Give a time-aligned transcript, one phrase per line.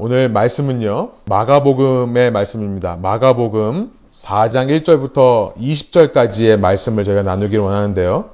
[0.00, 2.96] 오늘 말씀은요, 마가복음의 말씀입니다.
[3.02, 8.30] 마가복음 4장 1절부터 20절까지의 말씀을 저희가 나누기를 원하는데요.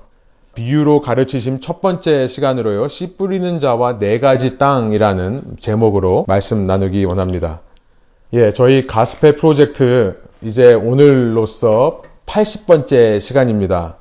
[0.55, 7.61] 비유로 가르치심 첫 번째 시간으로요, 씨 뿌리는 자와 네 가지 땅이라는 제목으로 말씀 나누기 원합니다.
[8.35, 13.97] 예, 저희 가스페 프로젝트 이제 오늘로서 80번째 시간입니다.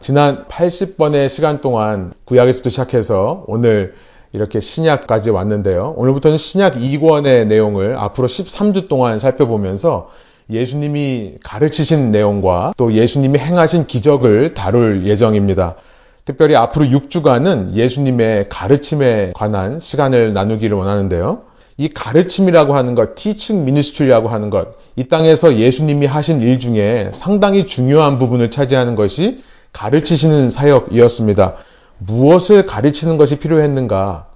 [0.00, 3.94] 지난 80번의 시간 동안 구약에서부터 시작해서 오늘
[4.32, 5.94] 이렇게 신약까지 왔는데요.
[5.96, 10.10] 오늘부터는 신약 2권의 내용을 앞으로 13주 동안 살펴보면서
[10.50, 15.76] 예수님이 가르치신 내용과 또 예수님이 행하신 기적을 다룰 예정입니다.
[16.24, 21.42] 특별히 앞으로 6주간은 예수님의 가르침에 관한 시간을 나누기를 원하는데요.
[21.76, 27.66] 이 가르침이라고 하는 것, teaching ministry라고 하는 것, 이 땅에서 예수님이 하신 일 중에 상당히
[27.66, 31.54] 중요한 부분을 차지하는 것이 가르치시는 사역이었습니다.
[32.00, 34.26] 무엇을 가르치는 것이 필요했는가?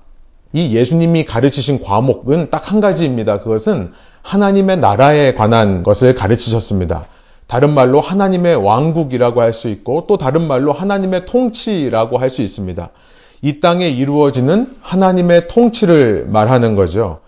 [0.53, 3.41] 이 예수님이 가르치신 과목은 딱 한 가지입니다.
[3.41, 7.07] 그것은 하나님의 나라에 관한 것을 가르치셨습니다.
[7.47, 12.91] 다른 말로 하나님의 왕국이라고 할 수 있고 또 다른 말로 하나님의 통치라고 할 수 있습니다.
[13.43, 17.21] 이 땅에 이루어지는 하나님의 통치를 말하는 거죠.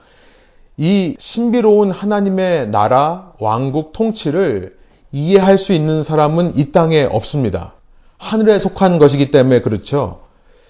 [0.78, 4.76] 이 신비로운 하나님의 나라, 왕국 통치를
[5.12, 7.72] 이해할 수 있는 사람은 이 땅에 없습니다.
[8.18, 10.20] 하늘에 속한 것이기 때문에 그렇죠.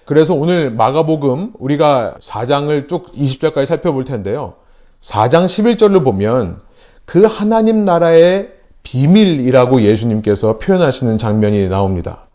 [0.07, 4.53] 그래서 오늘 마가복음 우리가 4장을 쭉 20절까지 살펴볼 텐데요.
[5.01, 6.61] 4장 11절을 보면
[7.03, 8.51] 그 하나님 나라의
[8.83, 12.27] 비밀이라고 예수님께서 표현하시는 장면이 나옵니다.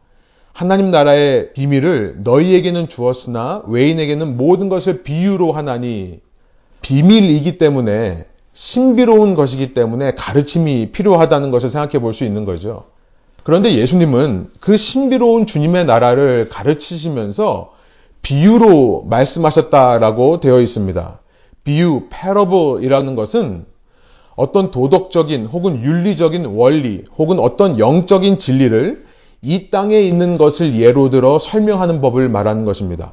[0.52, 6.20] 하나님 나라의 비밀을 너희에게는 주었으나 외인에게는 모든 것을 비유로 하나니
[6.82, 12.84] 비밀이기 때문에 신비로운 것이기 때문에 가르침이 필요하다는 것을 생각해 볼 수 있는 거죠.
[13.42, 17.72] 그런데 예수님은 그 신비로운 주님의 나라를 가르치시면서
[18.22, 21.18] 비유로 말씀하셨다라고 되어 있습니다.
[21.64, 23.66] 비유, 패러블이라는 것은
[24.36, 29.04] 어떤 도덕적인 혹은 윤리적인 원리 혹은 어떤 영적인 진리를
[29.42, 33.12] 이 땅에 있는 것을 예로 들어 설명하는 법을 말하는 것입니다.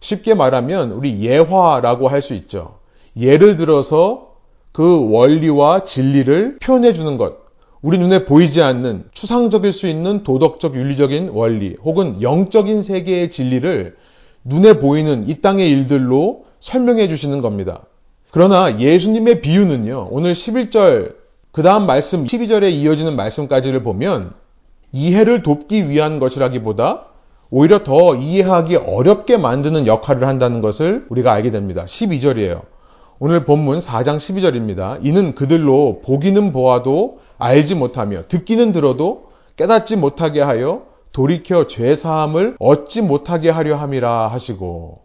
[0.00, 2.76] 쉽게 말하면 우리 예화라고 할 수 있죠.
[3.16, 4.34] 예를 들어서
[4.72, 7.47] 그 원리와 진리를 표현해 주는 것.
[7.80, 13.96] 우리 눈에 보이지 않는 추상적일 수 있는 도덕적 윤리적인 원리 혹은 영적인 세계의 진리를
[14.44, 17.82] 눈에 보이는 이 땅의 일들로 설명해 주시는 겁니다.
[18.30, 21.14] 그러나 예수님의 비유는요, 오늘 11절,
[21.52, 24.32] 그 다음 말씀 12절에 이어지는 말씀까지를 보면
[24.92, 27.06] 이해를 돕기 위한 것이라기보다
[27.50, 31.84] 오히려 더 이해하기 어렵게 만드는 역할을 한다는 것을 우리가 알게 됩니다.
[31.84, 32.62] 12절이에요.
[33.18, 34.98] 오늘 본문 4장 12절입니다.
[35.02, 40.82] 이는 그들로 보기는 보아도 알지 못하며 듣기는 들어도 깨닫지 못하게 하여
[41.12, 45.00] 돌이켜 죄 사함을 얻지 못하게 하려 함이라 하시고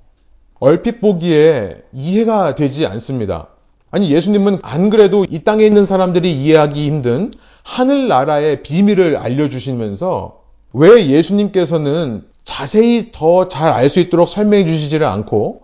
[0.60, 3.48] 얼핏 보기에 이해가 되지 않습니다.
[3.92, 7.32] 아니 예수님은 안 그래도 이 땅에 있는 사람들이 이해하기 힘든
[7.64, 10.42] 하늘 나라의 비밀을 알려주시면서
[10.74, 15.63] 왜 예수님께서는 자세히 더 잘 알 수 있도록 설명해 주시지를 않고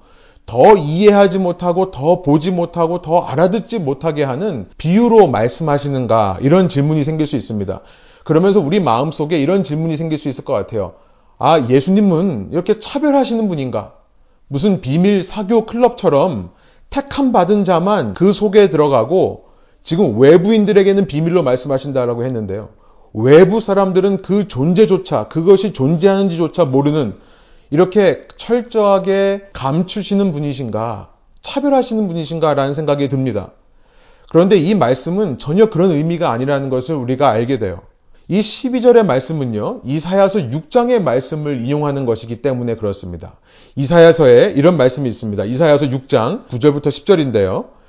[0.49, 7.27] 더 이해하지 못하고 더 보지 못하고 더 알아듣지 못하게 하는 비유로 말씀하시는가 이런 질문이 생길
[7.27, 7.81] 수 있습니다.
[8.23, 10.93] 그러면서 우리 마음 속에 이런 질문이 생길 수 있을 것 같아요.
[11.37, 13.93] 아, 예수님은 이렇게 차별하시는 분인가?
[14.47, 16.49] 무슨 비밀 사교 클럽처럼
[16.89, 19.43] 택함 받은 자만 그 속에 들어가고
[19.83, 22.69] 지금 외부인들에게는 비밀로 말씀하신다라고 했는데요.
[23.13, 27.13] 외부 사람들은 그 존재조차 그것이 존재하는지조차 모르는
[27.72, 31.09] 이렇게 철저하게 감추시는 분이신가,
[31.41, 33.52] 차별하시는 분이신가라는 생각이 듭니다.
[34.30, 37.81] 그런데 이 말씀은 전혀 그런 의미가 아니라는 것을 우리가 알게 돼요.
[38.28, 43.38] 이 12절의 말씀은요, 이사야서 6장의 말씀을 인용하는 것이기 때문에 그렇습니다.
[43.75, 45.46] 이사야서에 이런 말씀이 있습니다.
[45.46, 47.79] 이사야서 6장 9절부터 10절인데요.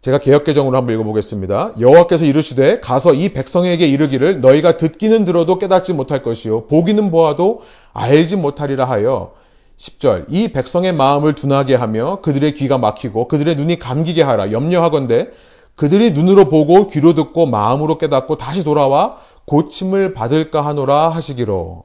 [0.00, 1.74] 제가 개혁개정으로 한번 읽어보겠습니다.
[1.80, 7.62] 여호와께서 이르시되 가서 이 백성에게 이르기를 너희가 듣기는 들어도 깨닫지 못할 것이요 보기는 보아도
[7.96, 9.32] 알지 못하리라 하여
[9.78, 15.30] 10절 이 백성의 마음을 둔하게 하며 그들의 귀가 막히고 그들의 눈이 감기게 하라 염려하건대
[15.74, 21.84] 그들이 눈으로 보고 귀로 듣고 마음으로 깨닫고 다시 돌아와 고침을 받을까 하노라 하시기로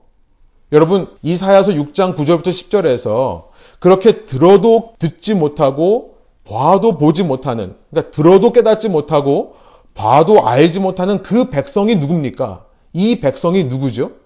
[0.74, 3.46] 여러분 이사야서 6장 9절부터 10절에서
[3.80, 6.16] 그렇게 들어도 듣지 못하고
[6.46, 9.56] 봐도 보지 못하는 그러니까 들어도 깨닫지 못하고
[9.94, 12.66] 봐도 알지 못하는 그 백성이 누굽니까?
[12.94, 14.21] 이 백성이 누구죠?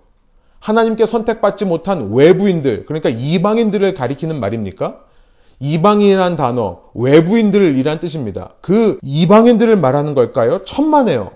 [0.66, 5.00] 하나님께 선택받지 못한 외부인들, 그러니까 이방인들을 가리키는 말입니까?
[5.60, 8.50] 이방인이란 단어, 외부인들이란 뜻입니다.
[8.62, 10.64] 그 이방인들을 말하는 걸까요?
[10.64, 11.34] 천만에요.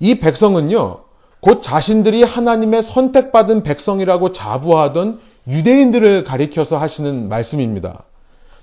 [0.00, 1.02] 이 백성은요,
[1.38, 8.02] 곧 자신들이 하나님의 선택받은 백성이라고 자부하던 유대인들을 가리켜서 하시는 말씀입니다.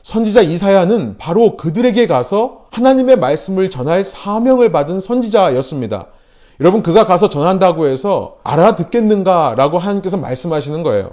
[0.04, 6.08] 선지자 이사야는 바로 그들에게 가서 하나님의 말씀을 전할 사명을 받은 선지자였습니다.
[6.62, 11.10] 여러분 그가 가서 전한다고 해서 알아듣겠는가라고 하나님께서 말씀하시는 거예요.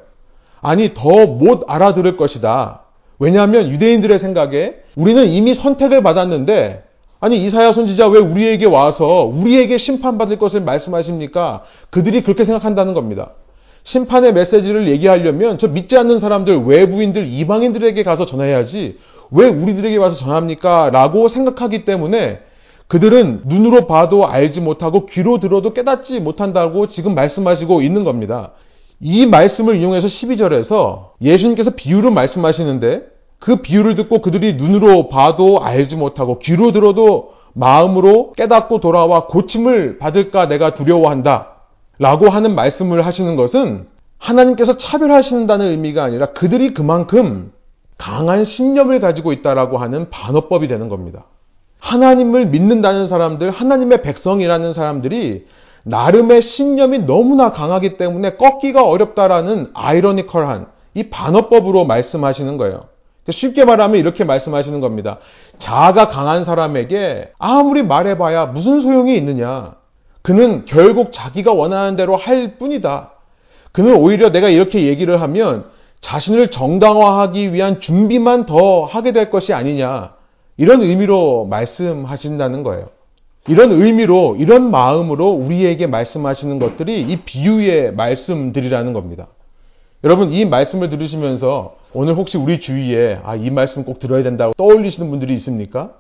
[0.61, 2.83] 아니 더 못 알아들을 것이다.
[3.19, 6.85] 왜냐하면 유대인들의 생각에 우리는 이미 선택을 받았는데
[7.21, 11.63] 아니 이사야 선지자 왜 우리에게 와서 우리에게 심판받을 것을 말씀하십니까?
[11.89, 13.31] 그들이 그렇게 생각한다는 겁니다.
[13.85, 18.99] 심판의 메시지를 얘기하려면 저 믿지 않는 사람들, 외부인들, 이방인들에게 가서 전해야지
[19.31, 20.91] 왜 우리들에게 와서 전합니까?
[20.91, 22.41] 라고 생각하기 때문에
[22.89, 28.53] 그들은 눈으로 봐도 알지 못하고 귀로 들어도 깨닫지 못한다고 지금 말씀하시고 있는 겁니다.
[29.01, 33.03] 이 말씀을 이용해서 12절에서 예수님께서 비유를 말씀하시는데
[33.39, 40.49] 그 비유를 듣고 그들이 눈으로 봐도 알지 못하고 귀로 들어도 마음으로 깨닫고 돌아와 고침을 받을까
[40.49, 41.57] 내가 두려워한다.
[41.99, 43.87] 라고 하는 말씀을 하시는 것은
[44.19, 47.53] 하나님께서 차별하신다는 의미가 아니라 그들이 그만큼
[47.99, 51.27] 강한 신념을 가지고 있다라고 하는 반어법이 되는 겁니다.
[51.81, 55.47] 하나님을 믿는다는 사람들, 하나님의 백성이라는 사람들이
[55.85, 62.83] 나름의 신념이 너무나 강하기 때문에 꺾기가 어렵다라는 아이러니컬한 이 반어법으로 말씀하시는 거예요.
[63.31, 65.19] 쉽게 말하면 이렇게 말씀하시는 겁니다.
[65.59, 69.75] 자아가 강한 사람에게 아무리 말해봐야 무슨 소용이 있느냐.
[70.23, 73.13] 그는 결국 자기가 원하는 대로 할 뿐이다.
[73.73, 75.67] 그는 오히려 내가 이렇게 얘기를 하면
[76.01, 80.18] 자신을 정당화하기 위한 준비만 더 하게 될 것이 아니냐.
[80.59, 82.89] 이런 의미로 말씀하신다는 거예요.
[83.47, 89.29] 이런 의미로, 이런 마음으로 우리에게 말씀하시는 것들이 이 비유의 말씀들이라는 겁니다.
[90.05, 95.09] 여러분, 이 말씀을 들으시면서 오늘 혹시 우리 주위에 아, 이 말씀 꼭 들어야 된다고 떠올리시는
[95.09, 95.95] 분들이 있습니까?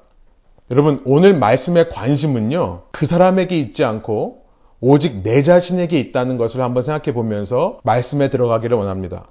[0.70, 4.42] 여러분, 오늘 말씀의 관심은요, 그 사람에게 있지 않고
[4.80, 9.28] 오직 내 자신에게 있다는 것을 한번 생각해 보면서 말씀에 들어가기를 원합니다.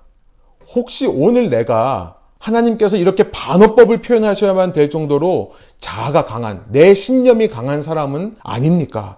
[0.74, 8.36] 혹시 오늘 내가 하나님께서 이렇게 반어법을 표현하셔야만 될 정도로 자아가 강한, 내 신념이 강한 사람은
[8.44, 9.18] 아닙니까?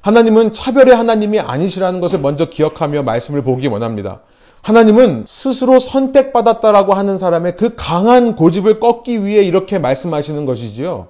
[0.00, 4.20] 하나님은 차별의 하나님이 아니시라는 것을 먼저 기억하며 말씀을 보기 원합니다.
[4.62, 11.08] 하나님은 스스로 선택받았다라고 하는 사람의 그 강한 고집을 꺾기 위해 이렇게 말씀하시는 것이지요.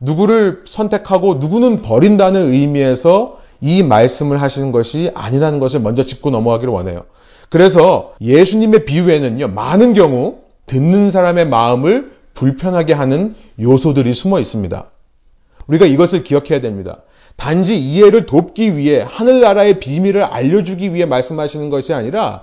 [0.00, 7.04] 누구를 선택하고 누구는 버린다는 의미에서 이 말씀을 하시는 것이 아니라는 것을 먼저 짚고 넘어가기를 원해요.
[7.48, 14.86] 그래서 예수님의 비유에는요, 많은 경우 듣는 사람의 마음을 불편하게 하는 요소들이 숨어 있습니다.
[15.66, 16.98] 우리가 이것을 기억해야 됩니다.
[17.36, 22.42] 단지 이해를 돕기 위해 하늘나라의 비밀을 알려주기 위해 말씀하시는 것이 아니라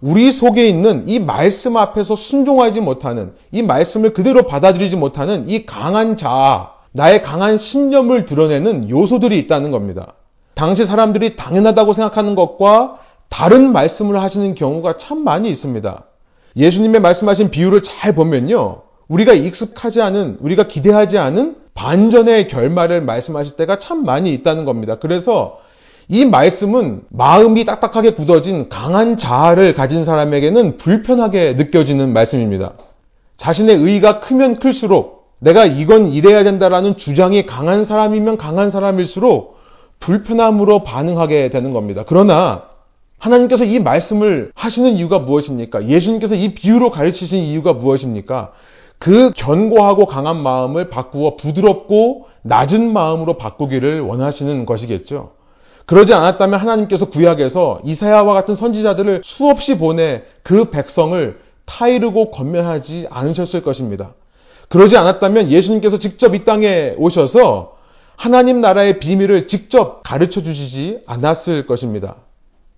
[0.00, 6.16] 우리 속에 있는 이 말씀 앞에서 순종하지 못하는 이 말씀을 그대로 받아들이지 못하는 이 강한
[6.16, 10.14] 자아, 나의 강한 신념을 드러내는 요소들이 있다는 겁니다.
[10.54, 12.98] 당시 사람들이 당연하다고 생각하는 것과
[13.28, 16.04] 다른 말씀을 하시는 경우가 참 많이 있습니다.
[16.56, 18.82] 예수님의 말씀하신 비유를 잘 보면요.
[19.08, 24.96] 우리가 익숙하지 않은, 우리가 기대하지 않은 반전의 결말을 말씀하실 때가 참 많이 있다는 겁니다.
[24.98, 25.58] 그래서
[26.08, 32.72] 이 말씀은 마음이 딱딱하게 굳어진 강한 자아를 가진 사람에게는 불편하게 느껴지는 말씀입니다.
[33.36, 39.56] 자신의 의가 크면 클수록 내가 이건 이래야 된다라는 주장이 강한 사람이면 강한 사람일수록
[40.00, 42.04] 불편함으로 반응하게 되는 겁니다.
[42.06, 42.62] 그러나
[43.18, 45.88] 하나님께서 이 말씀을 하시는 이유가 무엇입니까?
[45.88, 48.52] 예수님께서 이 비유로 가르치신 이유가 무엇입니까?
[48.98, 55.32] 그 견고하고 강한 마음을 바꾸어 부드럽고 낮은 마음으로 바꾸기를 원하시는 것이겠죠.
[55.86, 64.14] 그러지 않았다면 하나님께서 구약에서 이사야와 같은 선지자들을 수없이 보내 그 백성을 타이르고 건면하지 않으셨을 것입니다.
[64.68, 67.76] 그러지 않았다면 예수님께서 직접 이 땅에 오셔서
[68.16, 72.16] 하나님 나라의 비밀을 직접 가르쳐 주시지 않았을 것입니다.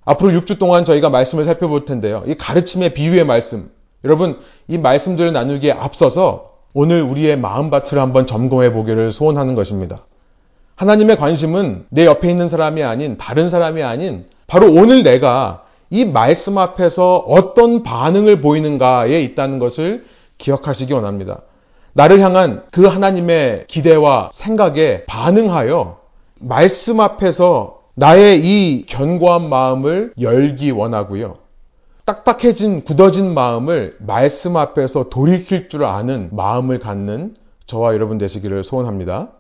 [0.09, 2.23] 앞으로 6주 동안 저희가 말씀을 살펴볼 텐데요.
[2.27, 3.71] 이 가르침의 비유의 말씀.
[4.05, 10.07] 여러분, 이 말씀들을 나누기에 앞서서 오늘 우리의 마음밭을 한번 점검해 보기를 소원하는 것입니다.
[10.77, 16.57] 하나님의 관심은 내 옆에 있는 사람이 아닌 다른 사람이 아닌 바로 오늘 내가 이 말씀
[16.57, 20.07] 앞에서 어떤 반응을 보이는가에 있다는 것을
[20.39, 21.43] 기억하시기 원합니다.
[21.93, 25.99] 나를 향한 그 하나님의 기대와 생각에 반응하여
[26.39, 31.35] 말씀 앞에서 나의 이 견고한 마음을 열기 원하고요.
[32.05, 37.35] 딱딱해진 굳어진 마음을 말씀 앞에서 돌이킬 줄 아는 마음을 갖는
[37.67, 39.31] 저와 여러분 되시기를 소원합니다.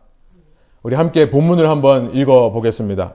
[0.82, 3.14] 우리 함께 본문을 한번 읽어 보겠습니다.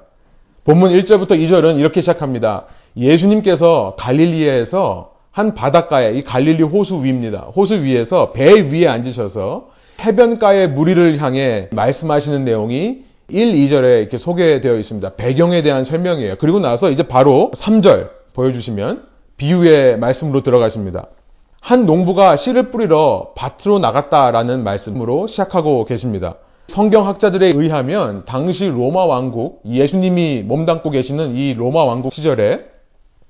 [0.63, 2.67] 본문 1절부터 2절은 이렇게 시작합니다.
[2.95, 7.51] 예수님께서 갈릴리에서 한 바닷가에 이 갈릴리 호수 위입니다.
[7.53, 15.15] 호수 위에서 배 위에 앉으셔서 해변가의 무리를 향해 말씀하시는 내용이 1, 2절에 이렇게 소개되어 있습니다.
[15.15, 16.35] 배경에 대한 설명이에요.
[16.39, 19.05] 그리고 나서 이제 바로 3절 보여주시면
[19.37, 21.07] 비유의 말씀으로 들어가십니다.
[21.61, 26.35] 한 농부가 씨를 뿌리러 밭으로 나갔다라는 말씀으로 시작하고 계십니다.
[26.67, 32.65] 성경학자들에 의하면 당시 로마 왕국, 예수님이 몸담고 계시는 이 로마 왕국 시절에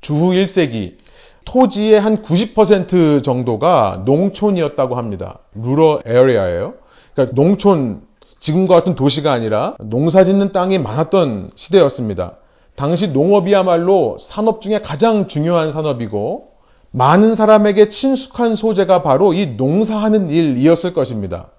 [0.01, 0.97] 주후 1세기
[1.45, 5.39] 토지의 한 90% 정도가 농촌이었다고 합니다.
[5.53, 6.75] Rural area예요.
[7.13, 8.01] 그러니까 농촌
[8.43, 12.33] 지금과 같은 도시가 아니라 농사 짓는 땅이 많았던 시대였습니다.
[12.75, 16.49] 당시 농업이야말로 산업 중에 가장 중요한 산업이고
[16.91, 21.51] 많은 사람에게 친숙한 소재가 바로 이 농사하는 일이었을 것입니다.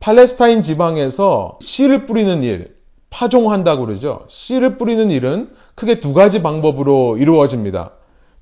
[0.00, 2.74] 팔레스타인 지방에서 씨를 뿌리는 일,
[3.10, 4.24] 파종한다고 그러죠.
[4.28, 7.90] 씨를 뿌리는 일은 크게 두 가지 방법으로 이루어집니다.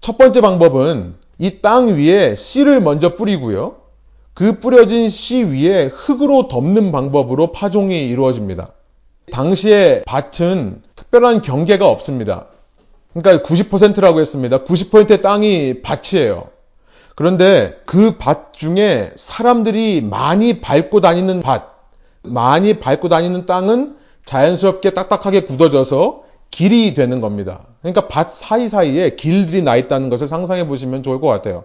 [0.01, 3.82] 첫 번째 방법은 이 땅 위에 씨를 먼저 뿌리고요.
[4.35, 8.73] 그 뿌려진 씨 위에 흙으로 덮는 방법으로 파종이 이루어집니다.
[9.31, 12.47] 당시에 밭은 특별한 경계가 없습니다.
[13.13, 14.65] 그러니까 90%라고 했습니다.
[14.65, 16.49] 90%의 땅이 밭이에요.
[17.15, 21.65] 그런데 그 밭 중에 사람들이 많이 밟고 다니는 밭,
[22.23, 27.67] 많이 밟고 다니는 땅은 자연스럽게 딱딱하게 굳어져서 길이 되는 겁니다.
[27.81, 31.65] 그러니까 밭 사이사이에 길들이 나 있다는 것을 상상해 보시면 좋을 것 같아요.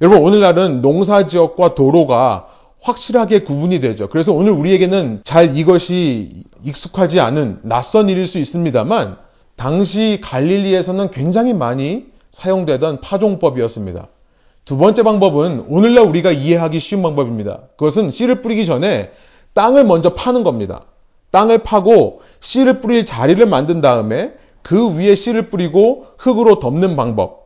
[0.00, 2.48] 여러분, 오늘날은 농사 지역과 도로가
[2.80, 4.08] 확실하게 구분이 되죠.
[4.08, 9.16] 그래서 오늘 우리에게는 잘 이것이 익숙하지 않은 낯선 일일 수 있습니다만,
[9.56, 14.08] 당시 갈릴리에서는 굉장히 많이 사용되던 파종법이었습니다.
[14.64, 17.60] 두 번째 방법은 오늘날 우리가 이해하기 쉬운 방법입니다.
[17.76, 19.12] 그것은 씨를 뿌리기 전에
[19.52, 20.86] 땅을 먼저 파는 겁니다.
[21.30, 24.32] 땅을 파고 씨를 뿌릴 자리를 만든 다음에
[24.62, 27.43] 그 위에 씨를 뿌리고 흙으로 덮는 방법.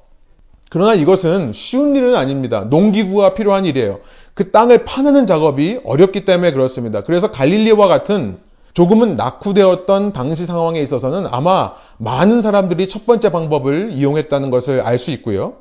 [0.71, 2.61] 그러나 이것은 쉬운 일은 아닙니다.
[2.61, 4.01] 농기구가 필요한 일이에요.
[4.35, 7.03] 그 땅을 파내는 작업이 어렵기 때문에 그렇습니다.
[7.03, 8.39] 그래서 갈릴리와 같은
[8.75, 15.11] 조금은 낙후되었던 당시 상황에 있어서는 아마 많은 사람들이 첫 번째 방법을 이용했다는 것을 알 수
[15.11, 15.55] 있고요.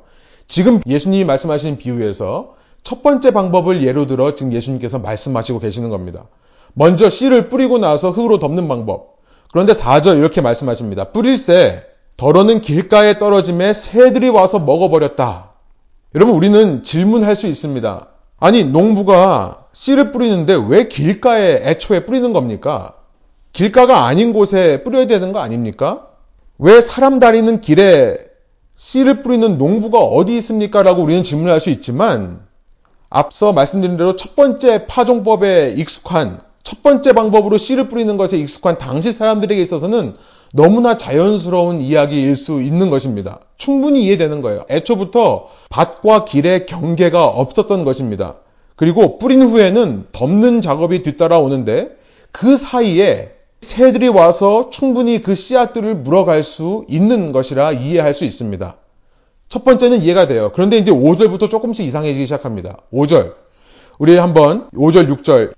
[0.46, 6.26] 지금 예수님이 말씀하신 비유에서 첫 번째 방법을 예로 들어 지금 예수님께서 말씀하시고 계시는 겁니다.
[6.74, 9.18] 먼저 씨를 뿌리고 나서 흙으로 덮는 방법.
[9.50, 11.04] 그런데 4절 이렇게 말씀하십니다.
[11.10, 11.82] 뿌릴 새
[12.18, 15.52] 덜어는 길가에 떨어짐에 새들이 와서 먹어버렸다.
[16.16, 18.08] 여러분 우리는 질문할 수 있습니다.
[18.40, 22.94] 아니 농부가 씨를 뿌리는데 왜 길가에 애초에 뿌리는 겁니까?
[23.52, 26.08] 길가가 아닌 곳에 뿌려야 되는 거 아닙니까?
[26.58, 28.18] 왜 사람 다니는 길에
[28.74, 30.82] 씨를 뿌리는 농부가 어디 있습니까?
[30.82, 32.40] 라고 우리는 질문할 수 있지만
[33.10, 39.12] 앞서 말씀드린 대로 첫 번째 파종법에 익숙한 첫 번째 방법으로 씨를 뿌리는 것에 익숙한 당시
[39.12, 40.16] 사람들에게 있어서는
[40.52, 43.40] 너무나 자연스러운 이야기일 수 있는 것입니다.
[43.56, 44.64] 충분히 이해되는 거예요.
[44.70, 48.36] 애초부터 밭과 길의 경계가 없었던 것입니다.
[48.76, 51.96] 그리고 뿌린 후에는 덮는 작업이 뒤따라오는데
[52.30, 58.76] 그 사이에 새들이 와서 충분히 그 씨앗들을 물어갈 수 있는 것이라 이해할 수 있습니다.
[59.48, 60.52] 첫 번째는 이해가 돼요.
[60.54, 62.78] 그런데 이제 5절부터 조금씩 이상해지기 시작합니다.
[62.92, 63.34] 5절.
[63.98, 65.52] 우리 한번 5절, 6절.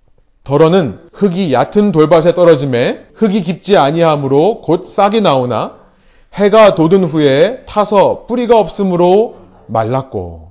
[0.45, 5.79] 덜어는 흙이 얕은 돌밭에 떨어짐에 흙이 깊지 아니하므로 곧 싹이 나오나
[6.35, 10.51] 해가 돋은 후에 타서 뿌리가 없으므로 말랐고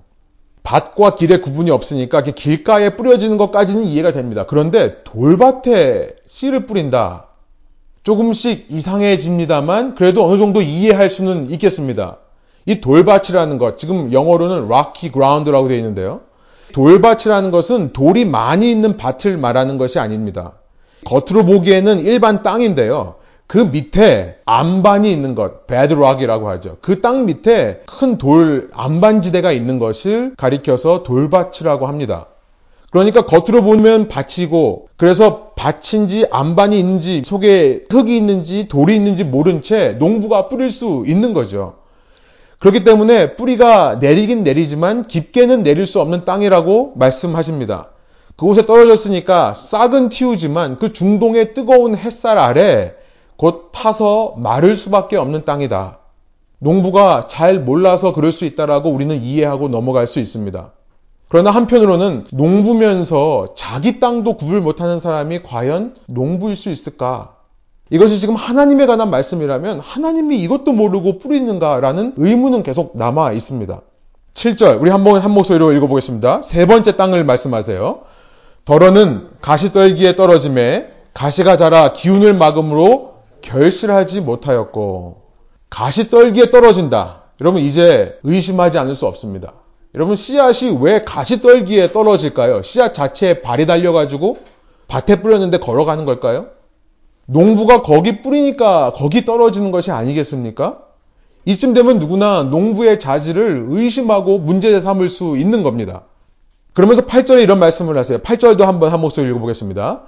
[0.64, 4.46] 밭과 길의 구분이 없으니까 길가에 뿌려지는 것까지는 이해가 됩니다.
[4.48, 7.26] 그런데 돌밭에 씨를 뿌린다.
[8.04, 12.18] 조금씩 이상해집니다만 그래도 어느 정도 이해할 수는 있겠습니다.
[12.66, 16.22] 이 돌밭이라는 것, 지금 영어로는 rocky ground라고 되어 있는데요.
[16.74, 20.54] 돌밭이라는 것은 돌이 많이 있는 밭을 말하는 것이 아닙니다.
[21.06, 23.16] 겉으로 보기에는 일반 땅인데요.
[23.48, 26.78] 그 밑에 안반이 있는 것, bedrock이라고 하죠.
[26.82, 32.28] 그 땅 밑에 큰돌 안반지대가 있는 것을 가리켜서 돌밭이라고 합니다.
[32.92, 39.96] 그러니까 겉으로 보면 밭이고 그래서 밭인지 안반이 있는지 속에 흙이 있는지 돌이 있는지 모른 채
[40.00, 41.79] 농부가 뿌릴 수 있는 거죠.
[42.60, 47.90] 그렇기 때문에 뿌리가 내리긴 내리지만 깊게는 내릴 수 없는 땅이라고 말씀하십니다.
[48.36, 52.94] 그곳에 떨어졌으니까 싹은 틔우지만 그 중동의 뜨거운 햇살 아래
[53.38, 56.00] 곧 타서 마를 수밖에 없는 땅이다.
[56.60, 60.72] 농부가 잘 몰라서 그럴 수 있다라고 우리는 이해하고 넘어갈 수 있습니다.
[61.30, 67.39] 그러나 한편으로는 농부면서 자기 땅도 구분 못하는 사람이 과연 농부일 수 있을까?
[67.90, 73.82] 이것이 지금 하나님에 관한 말씀이라면 하나님이 이것도 모르고 뿌리는가라는 의문은 계속 남아 있습니다.
[74.36, 76.42] 7절, 우리 한번 한 목소리로 읽어보겠습니다.
[76.44, 78.02] 세 번째 땅을 말씀하세요.
[78.66, 85.22] 덜어는 가시떨기에 떨어짐에 가시가 자라 기운을 막음으로 결실하지 못하였고
[85.70, 87.24] 가시떨기에 떨어진다.
[87.42, 89.54] 여러분 이제 의심하지 않을 수 없습니다.
[89.96, 92.62] 여러분 씨앗이 왜 가시떨기에 떨어질까요?
[92.62, 94.38] 씨앗 자체에 발이 달려가지고
[94.88, 96.48] 밭에 뿌렸는데 걸어가는 걸까요?
[97.32, 100.80] 농부가 거기 뿌리니까 거기 떨어지는 것이 아니겠습니까?
[101.46, 106.04] 이쯤 되면 누구나 농부의 자질을 의심하고 문제 삼을 수 있는 겁니다.
[106.74, 108.20] 그러면서 8절에 이런 말씀을 하세요.
[108.20, 110.02] 8절도 한번 한 목소리 읽어보겠습니다.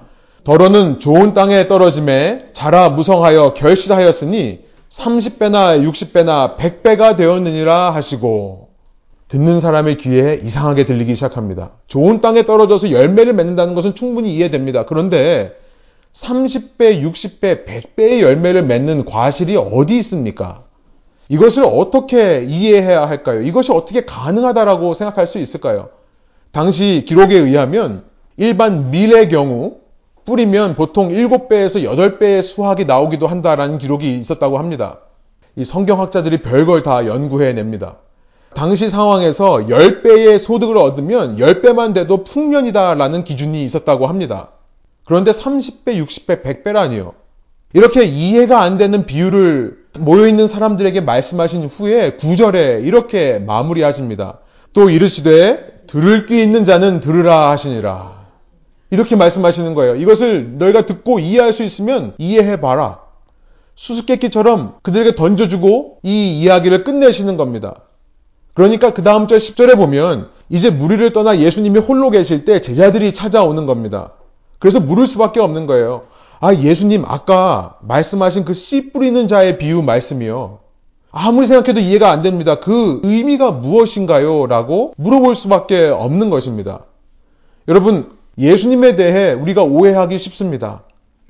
[0.44, 8.70] 더러는 좋은 땅에 떨어짐에 자라 무성하여 결실하였으니 30배나 60배나 100배가 되었느니라 하시고
[9.28, 11.72] 듣는 사람의 귀에 이상하게 들리기 시작합니다.
[11.88, 14.86] 좋은 땅에 떨어져서 열매를 맺는다는 것은 충분히 이해됩니다.
[14.86, 15.54] 그런데
[16.14, 20.64] 30배, 60배, 100배의 열매를 맺는 과실이 어디 있습니까?
[21.30, 23.42] 이것을 어떻게 이해해야 할까요?
[23.42, 25.90] 이것이 어떻게 가능하다라고 생각할 수 있을까요?
[26.52, 28.04] 당시 기록에 의하면
[28.36, 29.78] 일반 밀의 경우
[30.26, 35.00] 뿌리면 보통 7배에서 8배의 수확이 나오기도 한다라는 기록이 있었다고 합니다.
[35.56, 37.96] 이 성경학자들이 별걸 다 연구해냅니다.
[38.54, 44.50] 당시 상황에서 10배의 소득을 얻으면 10배만 돼도 풍년이다라는 기준이 있었다고 합니다.
[45.12, 47.12] 그런데 30배, 60배, 100배라니요.
[47.74, 54.40] 이렇게 이해가 안 되는 비유를 모여있는 사람들에게 말씀하신 후에 9절에 이렇게 마무리하십니다.
[54.72, 58.22] 또 이르시되 들을 귀 있는 자는 들으라 하시니라.
[58.90, 59.98] 이렇게 말씀하시는 거예요.
[59.98, 63.00] 이것을 너희가 듣고 이해할 수 있으면 이해해봐라.
[63.76, 67.82] 수수께끼처럼 그들에게 던져주고 이 이야기를 끝내시는 겁니다.
[68.54, 73.66] 그러니까 그 다음 절 10절에 보면 이제 무리를 떠나 예수님이 홀로 계실 때 제자들이 찾아오는
[73.66, 74.14] 겁니다.
[74.62, 76.04] 그래서 물을 수밖에 없는 거예요.
[76.40, 80.60] 아, 예수님, 아까 말씀하신 그 씨 뿌리는 자의 비유 말씀이요.
[81.12, 82.60] 아무리 생각해도 이해가 안 됩니다.
[82.60, 84.46] 그 의미가 무엇인가요?
[84.46, 86.86] 라고 물어볼 수밖에 없는 것입니다.
[87.68, 90.84] 여러분, 예수님에 대해 우리가 오해하기 쉽습니다.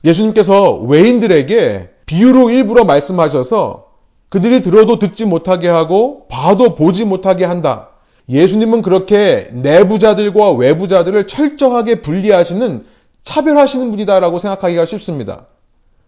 [0.03, 3.85] 예수님께서 외인들에게 비유로 일부러 말씀하셔서
[4.29, 7.89] 그들이 들어도 듣지 못하게 하고 봐도 보지 못하게 한다.
[8.29, 12.85] 예수님은 그렇게 내부자들과 외부자들을 철저하게 분리하시는
[13.23, 15.47] 차별하시는 분이다라고 생각하기가 쉽습니다.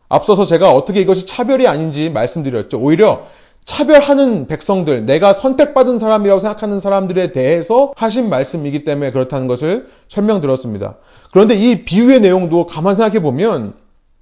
[0.10, 2.80] 앞서서 제가 어떻게 이것이 차별이 아닌지 말씀드렸죠.
[2.80, 3.26] 오히려
[3.66, 10.98] 차별하는 백성들, 내가 선택받은 사람이라고 생각하는 사람들에 대해서 하신 말씀이기 때문에 그렇다는 것을 설명드렸습니다.
[11.32, 13.74] 그런데 이 비유의 내용도 가만 생각해 보면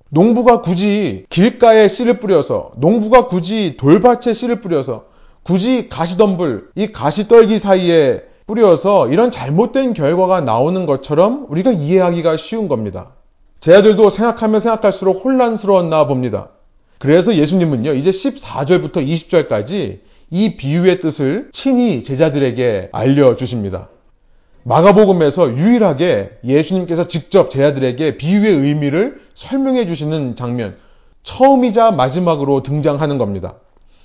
[0.10, 5.06] 농부가 굳이 길가에 씨를 뿌려서, 농부가 굳이 돌밭에 씨를 뿌려서,
[5.44, 13.12] 굳이 가시덤불, 이 가시떨기 사이에 뿌려서 이런 잘못된 결과가 나오는 것처럼 우리가 이해하기가 쉬운 겁니다.
[13.60, 16.50] 제 아들도 생각하면 생각할수록 혼란스러웠나 봅니다.
[16.98, 20.00] 그래서 예수님은요, 이제 14절부터 20절까지
[20.30, 23.90] 이 비유의 뜻을 친히 제자들에게 알려주십니다.
[24.64, 30.78] 마가복음에서 유일하게 예수님께서 직접 제자들에게 비유의 의미를 설명해 주시는 장면,
[31.24, 33.56] 처음이자 마지막으로 등장하는 겁니다.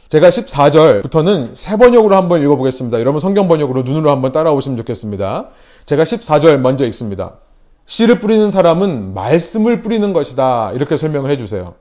[0.09, 3.01] 제가 14절부터는 세 번역으로 한번 읽어보겠습니다.
[3.01, 5.49] 여러분 성경 번역으로 눈으로 한번 따라오시면 좋겠습니다.
[5.87, 7.39] 제가 14절 먼저 읽습니다.
[7.87, 10.73] 씨를 뿌리는 사람은 말씀을 뿌리는 것이다.
[10.75, 11.75] 이렇게 설명을 해주세요.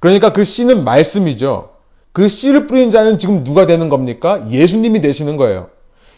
[0.00, 1.70] 그러니까 그 씨는 말씀이죠.
[2.12, 4.44] 그 씨를 뿌린 자는 지금 누가 되는 겁니까?
[4.50, 5.68] 예수님이 되시는 거예요.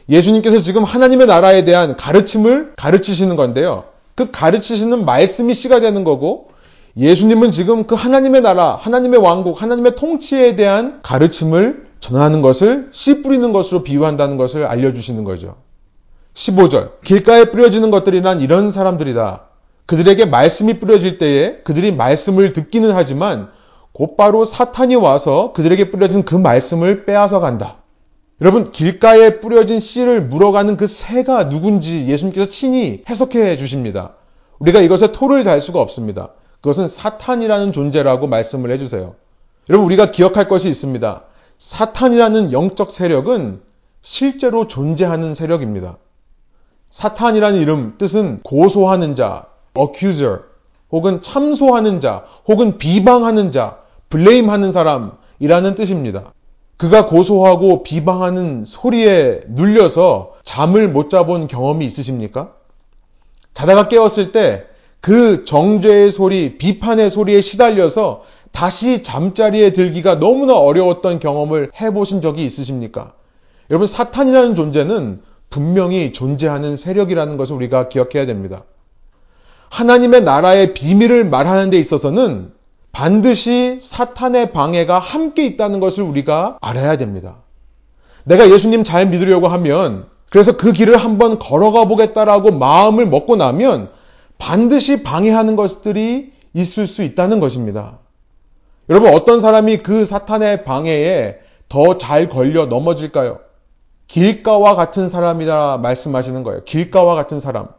[0.09, 3.85] 예수님께서 지금 하나님의 나라에 대한 가르침을 가르치시는 건데요.
[4.15, 6.49] 그 가르치시는 말씀이 씨가 되는 거고
[6.97, 13.53] 예수님은 지금 그 하나님의 나라, 하나님의 왕국, 하나님의 통치에 대한 가르침을 전하는 것을 씨 뿌리는
[13.53, 15.57] 것으로 비유한다는 것을 알려주시는 거죠.
[16.35, 17.03] 15절.
[17.05, 19.43] 길가에 뿌려지는 것들이란 이런 사람들이다.
[19.85, 23.51] 그들에게 말씀이 뿌려질 때에 그들이 말씀을 듣기는 하지만
[23.93, 27.77] 곧바로 사탄이 와서 그들에게 뿌려진 그 말씀을 빼앗아 간다.
[28.41, 34.15] 여러분, 길가에 뿌려진 씨를 물어가는 그 새가 누군지 예수님께서 친히 해석해 주십니다.
[34.59, 36.31] 우리가 이것에 토를 달 수가 없습니다.
[36.61, 39.15] 그것은 사탄이라는 존재라고 말씀을 해주세요.
[39.69, 41.23] 여러분, 우리가 기억할 것이 있습니다.
[41.59, 43.61] 사탄이라는 영적 세력은
[44.03, 45.97] 실제로 존재하는 세력입니다.
[46.91, 50.41] 사탄이라는 이름, 뜻은 고소하는 자, accuser,
[50.91, 56.33] 혹은 참소하는 자, 혹은 비방하는 자, 블레임하는 사람이라는 뜻입니다.
[56.77, 62.53] 그가 고소하고 비방하는 소리에 눌려서 잠을 못 자본 경험이 있으십니까?
[63.55, 64.65] 자다가 깨었을 때
[65.07, 73.13] 그 정죄의 소리, 비판의 소리에 시달려서 다시 잠자리에 들기가 너무나 어려웠던 경험을 해보신 적이 있으십니까?
[73.71, 78.65] 여러분, 사탄이라는 존재는 분명히 존재하는 세력이라는 것을 우리가 기억해야 됩니다.
[79.69, 82.51] 하나님의 나라의 비밀을 말하는 데 있어서는
[82.91, 87.37] 반드시 사탄의 방해가 함께 있다는 것을 우리가 알아야 됩니다.
[88.25, 93.95] 내가 예수님 잘 믿으려고 하면 그래서 그 길을 한번 걸어가 보겠다라고 마음을 먹고 나면
[94.47, 97.99] 반드시 방해하는 것들이 있을 수 있다는 것입니다.
[98.89, 103.41] 여러분 어떤 사람이 그 사탄의 방해에 더 잘 걸려 넘어질까요?
[104.07, 106.63] 길가와 같은 사람이라 말씀하시는 거예요.
[106.63, 107.71] 길가와 같은 사람.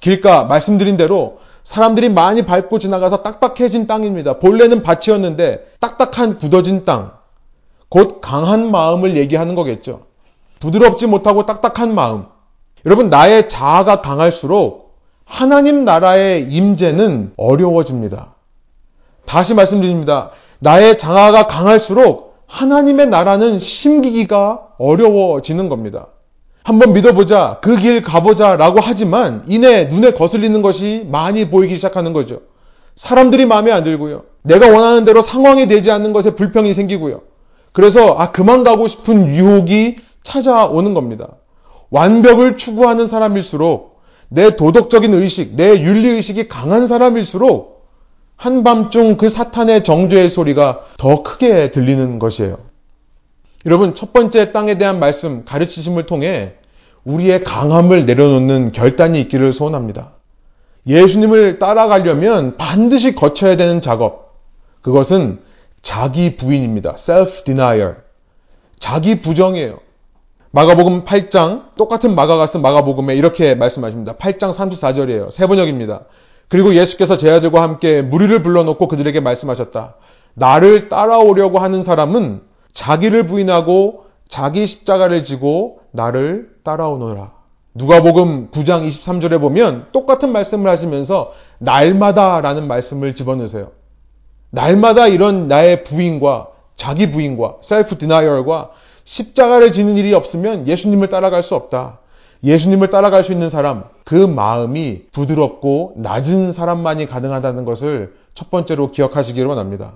[0.00, 4.38] 길가 말씀드린 대로 사람들이 많이 밟고 지나가서 딱딱해진 땅입니다.
[4.38, 7.12] 본래는 밭이었는데 딱딱한 굳어진 땅.
[7.88, 10.02] 곧 강한 마음을 얘기하는 거겠죠.
[10.60, 12.26] 부드럽지 못하고 딱딱한 마음.
[12.84, 14.85] 여러분, 나의 자아가 강할수록
[15.26, 18.34] 하나님 나라의 임재는 어려워집니다.
[19.26, 20.30] 다시 말씀드립니다.
[20.60, 26.06] 나의 자아가 강할수록 하나님의 나라는 심기기가 어려워지는 겁니다.
[26.62, 32.40] 한번 믿어보자, 그 길 가보자 라고 하지만 이내 눈에 거슬리는 것이 많이 보이기 시작하는 거죠.
[32.94, 34.22] 사람들이 마음에 안 들고요.
[34.42, 37.20] 내가 원하는 대로 상황이 되지 않는 것에 불평이 생기고요.
[37.72, 41.28] 그래서 아 그만 가고 싶은 유혹이 찾아오는 겁니다.
[41.90, 43.95] 완벽을 추구하는 사람일수록
[44.28, 47.86] 내 도덕적인 의식, 내 윤리 의식이 강한 사람일수록
[48.36, 52.58] 한밤중 그 사탄의 정죄의 소리가 더 크게 들리는 것이에요.
[53.64, 56.54] 여러분, 첫 번째 땅에 대한 말씀, 가르치심을 통해
[57.04, 60.12] 우리의 강함을 내려놓는 결단이 있기를 소원합니다.
[60.86, 64.36] 예수님을 따라가려면 반드시 거쳐야 되는 작업.
[64.82, 65.40] 그것은
[65.82, 66.94] 자기 부인입니다.
[66.94, 67.96] self-denial.
[68.78, 69.78] 자기 부정이에요.
[70.50, 74.14] 마가복음 8장, 똑같은 마가가 쓴 마가복음에 이렇게 말씀하십니다.
[74.14, 75.30] 8장 34절이에요.
[75.30, 76.02] 세 번역입니다.
[76.48, 79.96] 그리고 예수께서 제 아들과 함께 무리를 불러놓고 그들에게 말씀하셨다.
[80.34, 87.32] 나를 따라오려고 하는 사람은 자기를 부인하고 자기 십자가를 지고 나를 따라오너라.
[87.74, 93.72] 누가복음 9장 23절에 보면 똑같은 말씀을 하시면서 날마다라는 말씀을 집어넣으세요.
[94.50, 98.70] 날마다 이런 나의 부인과 자기 부인과 셀프 디나이얼과
[99.06, 102.00] 십자가를 지는 일이 없으면 예수님을 따라갈 수 없다.
[102.44, 109.48] 예수님을 따라갈 수 있는 사람, 그 마음이 부드럽고 낮은 사람만이 가능하다는 것을 첫 번째로 기억하시기를
[109.48, 109.94] 원합니다.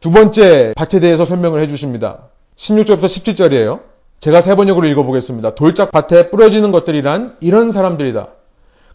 [0.00, 2.28] 두 번째 밭에 대해서 설명을 해주십니다.
[2.56, 3.80] 16절부터 17절이에요.
[4.20, 5.54] 제가 세 번역으로 읽어보겠습니다.
[5.54, 8.28] 돌짝 밭에 뿌려지는 것들이란 이런 사람들이다.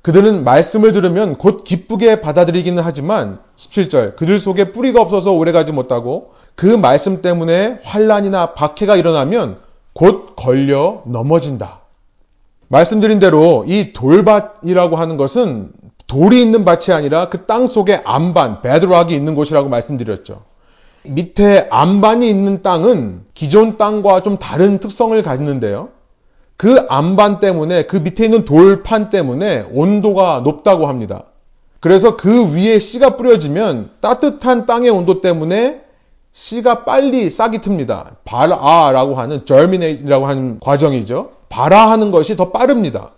[0.02, 6.66] 그들은 말씀을 들으면 곧 기쁘게 받아들이기는 하지만 17절 그들 속에 뿌리가 없어서 오래가지 못하고 그
[6.66, 9.60] 말씀 때문에 환란이나 박해가 일어나면
[9.94, 11.82] 곧 걸려 넘어진다.
[12.68, 15.70] 말씀드린 대로 이 돌밭이라고 하는 것은
[16.08, 20.42] 돌이 있는 밭이 아니라 그 땅 속에 암반, 베드락이 있는 곳이라고 말씀드렸죠.
[21.04, 25.90] 밑에 안반이 있는 땅은 기존 땅과 좀 다른 특성을 갖는데요.
[26.58, 31.26] 그 안반 때문에 그 밑에 있는 돌판 때문에 온도가 높다고 합니다.
[31.80, 35.86] 그래서 그 위에 씨가 뿌려지면 따뜻한 땅의 온도 때문에
[36.32, 38.18] 씨가 빨리 싹이 틉니다.
[38.24, 41.32] 발아라고 하는 germinate라고 하는 과정이죠.
[41.50, 43.12] 발아하는 것이 더 빠릅니다.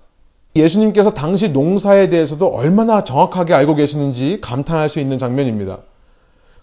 [0.56, 5.80] 예수님께서 당시 농사에 대해서도 얼마나 정확하게 알고 계시는지 감탄할 수 있는 장면입니다.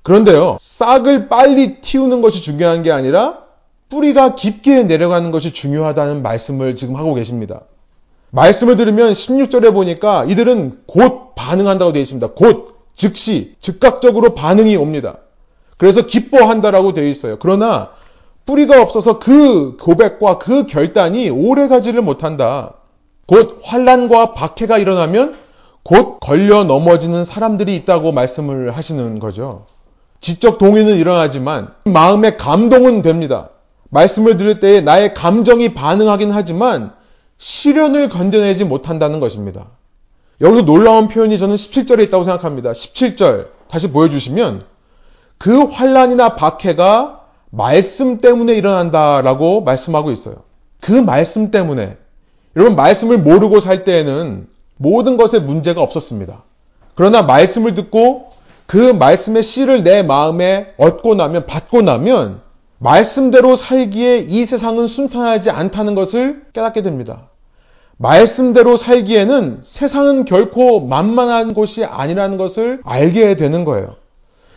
[0.02, 3.46] 그런데요, 싹을 빨리 틔우는 것이 중요한 게 아니라
[3.88, 7.62] 뿌리가 깊게 내려가는 것이 중요하다는 말씀을 지금 하고 계십니다.
[8.30, 12.32] 말씀을 들으면 16절에 보니까 이들은 곧 반응한다고 되어 있습니다.
[12.32, 15.18] 곧, 즉시, 즉각적으로 반응이 옵니다.
[15.76, 17.36] 그래서 기뻐한다라고 되어 있어요.
[17.38, 17.90] 그러나
[18.46, 22.74] 뿌리가 없어서 그 고백과 그 결단이 오래 가지를 못한다.
[23.26, 25.36] 곧 환란과 박해가 일어나면
[25.82, 29.66] 곧 걸려 넘어지는 사람들이 있다고 말씀을 하시는 거죠.
[30.20, 33.50] 지적 동의는 일어나지만 마음의 감동은 됩니다.
[33.90, 36.92] 말씀을 들을 때에 나의 감정이 반응하긴 하지만
[37.38, 39.66] 시련을 건져내지 못한다는 것입니다.
[40.40, 42.72] 여기서 놀라운 표현이 저는 17절에 있다고 생각합니다.
[42.72, 44.64] 17절 다시 보여주시면
[45.38, 47.20] 그 환란이나 박해가
[47.50, 50.36] 말씀 때문에 일어난다라고 말씀하고 있어요.
[50.80, 51.96] 그 말씀 때문에
[52.54, 56.42] 여러분 말씀을 모르고 살 때에는 모든 것에 문제가 없었습니다.
[56.94, 58.32] 그러나 말씀을 듣고
[58.66, 62.40] 그 말씀의 씨를 내 마음에 얻고 나면, 받고 나면,
[62.78, 67.28] 말씀대로 살기에 이 세상은 순탄하지 않다는 것을 깨닫게 됩니다.
[67.96, 73.96] 말씀대로 살기에는 세상은 결코 만만한 곳이 아니라는 것을 알게 되는 거예요.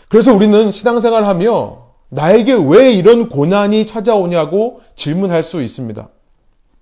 [0.10, 6.10] 그래서 우리는 신앙생활 하며 나에게 왜 이런 고난이 찾아오냐고 질문할 수 있습니다.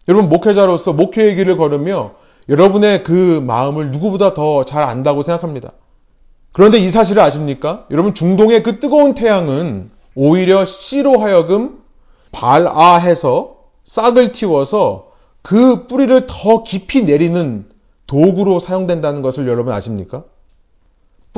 [0.07, 2.13] 여러분, 목회자로서 목회의 길을 걸으며
[2.49, 5.73] 여러분의 그 마음을 누구보다 더 잘 안다고 생각합니다.
[6.53, 7.85] 그런데 이 사실을 아십니까?
[7.91, 11.83] 여러분 중동의 그 뜨거운 태양은 오히려 씨로 하여금
[12.31, 15.11] 발아해서 싹을 틔워서
[15.41, 17.65] 그 뿌리를 더 깊이 내리는
[18.07, 20.23] 도구로 사용된다는 것을 여러분 아십니까?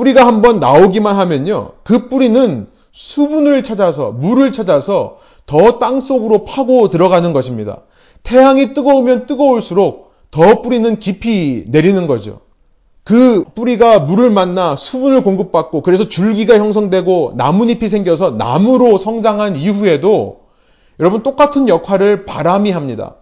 [0.00, 1.72] 뿌리가 한번 나오기만 하면요.
[1.84, 7.80] 그 뿌리는 수분을 찾아서, 물을 찾아서 더 땅 속으로 파고 들어가는 것입니다.
[8.22, 12.40] 태양이 뜨거우면 뜨거울수록 더 뿌리는 깊이 내리는 거죠.
[13.04, 20.40] 그 뿌리가 물을 만나 수분을 공급받고 그래서 줄기가 형성되고 나뭇잎이 생겨서 나무로 성장한 이후에도
[20.98, 23.16] 여러분 똑같은 역할을 바람이 합니다.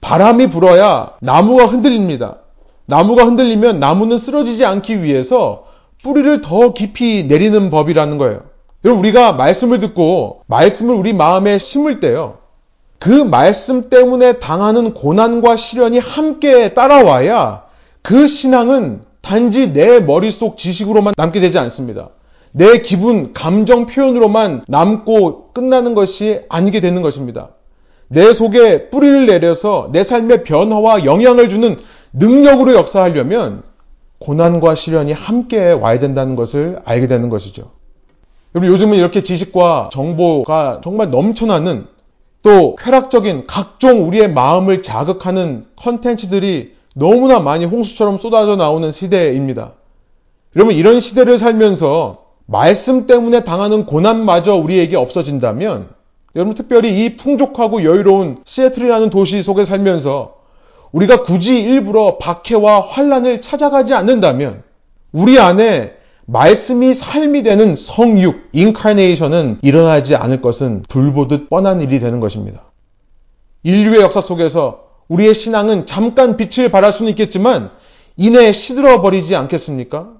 [0.00, 2.38] 바람이 불어야 나무가 흔들립니다.
[2.86, 5.64] 나무가 흔들리면 나무는 쓰러지지 않기 위해서
[6.04, 8.42] 뿌리를 더 깊이 내리는 법이라는 거예요.
[8.84, 12.38] 여러분 우리가 말씀을 듣고 말씀을 우리 마음에 심을 때요.
[13.00, 17.64] 그 말씀 때문에 당하는 고난과 시련이 함께 따라와야
[18.02, 22.10] 그 신앙은 단지 내 머릿속 지식으로만 남게 되지 않습니다.
[22.52, 27.48] 내 기분, 감정 표현으로만 남고 끝나는 것이 아니게 되는 것입니다.
[28.08, 31.76] 내 속에 뿌리를 내려서 내 삶의 변화와 영향을 주는
[32.12, 33.62] 능력으로 역사하려면
[34.24, 37.70] 고난과 시련이 함께 와야 된다는 것을 알게 되는 것이죠.
[38.54, 41.86] 여러분 요즘은 이렇게 지식과 정보가 정말 넘쳐나는
[42.42, 49.72] 또 쾌락적인 각종 우리의 마음을 자극하는 컨텐츠들이 너무나 많이 홍수처럼 쏟아져 나오는 시대입니다.
[50.56, 55.88] 여러분 이런 시대를 살면서 말씀 때문에 당하는 고난마저 우리에게 없어진다면
[56.36, 60.43] 여러분 특별히 이 풍족하고 여유로운 시애틀이라는 도시 속에 살면서
[60.94, 64.62] 우리가 굳이 일부러 박해와 환란을 찾아가지 않는다면
[65.10, 65.92] 우리 안에
[66.26, 72.62] 말씀이 삶이 되는 성육, 인카네이션은 일어나지 않을 것은 불보듯 뻔한 일이 되는 것입니다.
[73.64, 77.70] 인류의 역사 속에서 우리의 신앙은 잠깐 빛을 발할 수는 있겠지만
[78.16, 80.12] 이내 시들어 버리지 않겠습니까?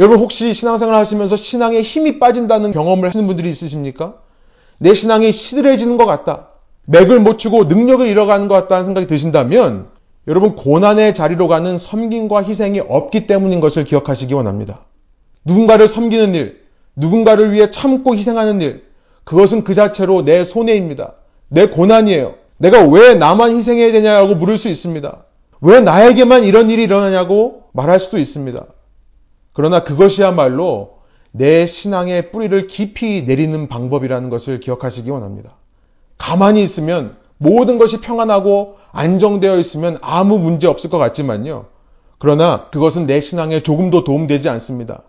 [0.00, 4.16] 여러분 혹시 신앙생활 하시면서 신앙에 힘이 빠진다는 경험을 하시는 분들이 있으십니까?
[4.78, 6.48] 내 신앙이 시들해지는 것 같다.
[6.86, 9.88] 맥을 못 추고 능력을 잃어가는 것 같다는 생각이 드신다면
[10.28, 14.86] 여러분 고난의 자리로 가는 섬김과 희생이 없기 때문인 것을 기억하시기 원합니다.
[15.44, 16.62] 누군가를 섬기는 일,
[16.96, 18.84] 누군가를 위해 참고 희생하는 일,
[19.24, 21.14] 그것은 그 자체로 내 손해입니다.
[21.48, 22.34] 내 고난이에요.
[22.58, 25.24] 내가 왜 나만 희생해야 되냐고 물을 수 있습니다.
[25.60, 28.64] 왜 나에게만 이런 일이 일어나냐고 말할 수도 있습니다.
[29.52, 30.96] 그러나 그것이야말로
[31.32, 35.56] 내 신앙의 뿌리를 깊이 내리는 방법이라는 것을 기억하시기 원합니다.
[36.18, 41.66] 가만히 있으면 모든 것이 평안하고 안정되어 있으면 아무 문제 없을 것 같지만요.
[42.18, 45.02] 그러나 그것은 내 신앙에 조금도 도움되지 않습니다.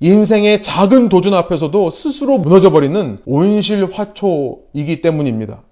[0.00, 5.62] 인생의 작은 도전 앞에서도 스스로 무너져버리는 온실 화초이기 때문입니다.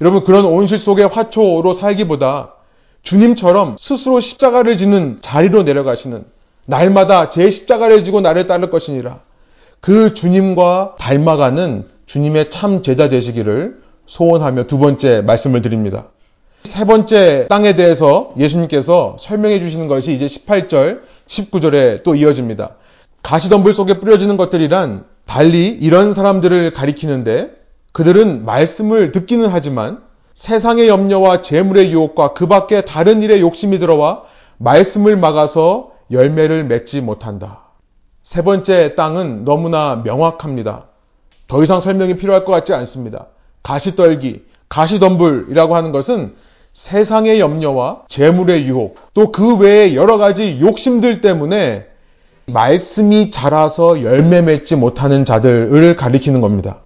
[0.00, 2.54] 여러분, 그런 온실 속의 화초로 살기보다
[3.02, 6.24] 주님처럼 스스로 십자가를 지는 자리로 내려가시는
[6.66, 9.20] 날마다 제 십자가를 지고 나를 따를 것이니라.
[9.80, 16.06] 그 주님과 닮아가는 주님의 참 제자 되시기를 소원하며 두 번째 말씀을 드립니다.
[16.64, 22.74] 세 번째 땅에 대해서 예수님께서 설명해 주시는 것이 이제 18절, 19절에 또 이어집니다.
[23.22, 27.50] 가시덤불 속에 뿌려지는 것들이란 달리 이런 사람들을 가리키는데
[27.92, 30.02] 그들은 말씀을 듣기는 하지만
[30.34, 34.22] 세상의 염려와 재물의 유혹과 그 밖에 다른 일에 욕심이 들어와
[34.56, 37.60] 말씀을 막아서 열매를 맺지 못한다.
[38.22, 40.86] 세 번째 땅은 너무나 명확합니다.
[41.46, 43.26] 더 이상 설명이 필요할 것 같지 않습니다.
[43.68, 46.34] 가시떨기, 가시덤불이라고 하는 것은
[46.72, 51.86] 세상의 염려와 재물의 유혹, 또 그 외에 여러 가지 욕심들 때문에
[52.46, 56.84] 말씀이 자라서 열매 맺지 못하는 자들을 가리키는 겁니다.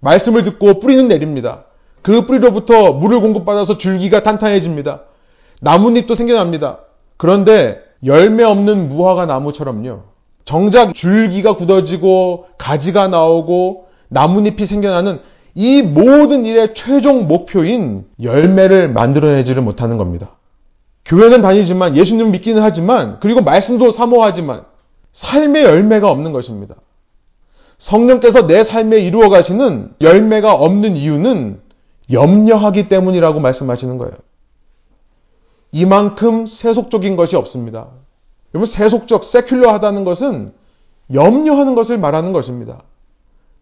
[0.00, 1.64] 말씀을 듣고 뿌리는 내립니다.
[2.00, 5.02] 그 뿌리로부터 물을 공급받아서 줄기가 탄탄해집니다.
[5.60, 6.78] 나뭇잎도 생겨납니다.
[7.18, 10.04] 그런데 열매 없는 무화과 나무처럼요.
[10.46, 15.20] 정작 줄기가 굳어지고 가지가 나오고 나뭇잎이 생겨나는
[15.58, 20.36] 이 모든 일의 최종 목표인 열매를 만들어내지를 못하는 겁니다.
[21.06, 24.64] 교회는 다니지만 예수님 믿기는 하지만 그리고 말씀도 사모하지만
[25.12, 26.74] 삶의 열매가 없는 것입니다.
[27.78, 31.60] 성령께서 내 삶에 이루어 가시는 열매가 없는 이유는
[32.12, 34.12] 염려하기 때문이라고 말씀하시는 거예요.
[35.72, 37.88] 이만큼 세속적인 것이 없습니다.
[38.54, 40.52] 여러분 세속적, 세큘러하다는 것은
[41.14, 42.82] 염려하는 것을 말하는 것입니다.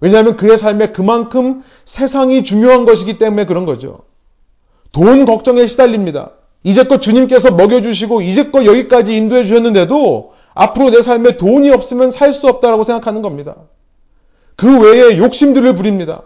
[0.01, 4.01] 왜냐하면 그의 삶에 그만큼 세상이 중요한 것이기 때문에 그런 거죠.
[4.93, 6.31] 돈 걱정에 시달립니다.
[6.63, 12.85] 이제껏 주님께서 먹여주시고 이제껏 여기까지 인도해 주셨는데도 앞으로 내 삶에 돈이 없으면 살 수 없다라고
[12.85, 13.57] 생각하는 겁니다.
[14.57, 16.23] 그 외에 욕심들을 부립니다.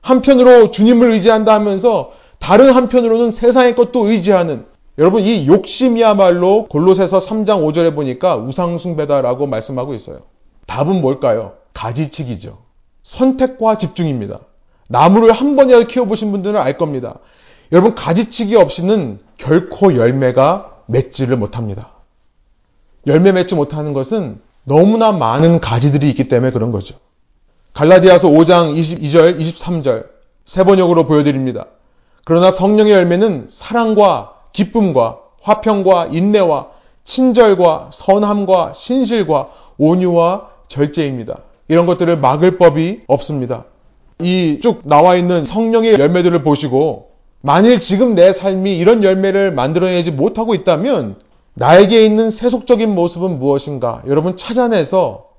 [0.00, 4.66] 한편으로 주님을 의지한다 하면서 다른 한편으로는 세상의 것도 의지하는
[4.98, 10.22] 여러분 이 욕심이야말로 골로새서 3장 5절에 보니까 우상숭배다라고 말씀하고 있어요.
[10.66, 11.52] 답은 뭘까요?
[11.72, 12.58] 가지치기죠.
[13.02, 14.40] 선택과 집중입니다.
[14.88, 17.18] 나무를 한 번이라도 키워보신 분들은 알 겁니다.
[17.72, 21.90] 여러분 가지치기 없이는 결코 열매가 맺지를 못합니다.
[23.06, 26.96] 열매 맺지 못하는 것은 너무나 많은 가지들이 있기 때문에 그런 거죠.
[27.72, 30.06] 갈라디아서 5장 22절, 23절
[30.44, 31.66] 세 번역으로 보여드립니다.
[32.24, 36.68] 그러나 성령의 열매는 사랑과 기쁨과 화평과 인내와
[37.04, 41.38] 친절과 선함과 신실과 온유와 절제입니다.
[41.72, 43.64] 이런 것들을 막을 법이 없습니다.
[44.20, 50.54] 이 쭉 나와 있는 성령의 열매들을 보시고 만일 지금 내 삶이 이런 열매를 만들어내지 못하고
[50.54, 51.16] 있다면
[51.54, 54.02] 나에게 있는 세속적인 모습은 무엇인가?
[54.06, 55.30] 여러분 찾아내서